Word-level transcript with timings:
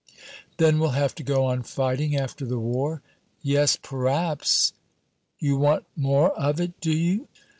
"Then 0.57 0.79
we'll 0.79 0.93
have 0.97 1.13
to 1.13 1.23
go 1.23 1.45
on 1.45 1.61
fighting 1.61 2.15
after 2.17 2.43
the 2.43 2.57
war?" 2.57 3.03
"Yes, 3.43 3.77
p'raps" 3.79 4.73
"You 5.39 5.57
want 5.57 5.85
more 5.95 6.31
of 6.31 6.59
it, 6.59 6.79
do 6.81 6.91
you?" 6.91 7.27